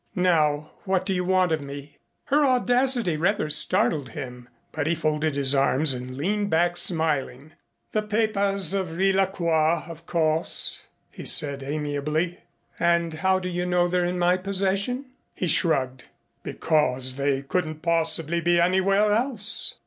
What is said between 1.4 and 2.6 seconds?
of me?" Her